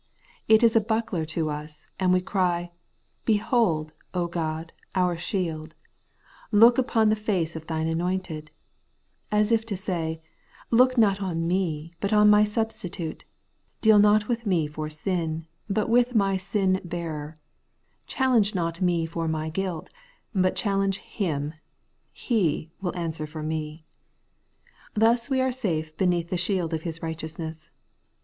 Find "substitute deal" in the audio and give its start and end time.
12.45-13.99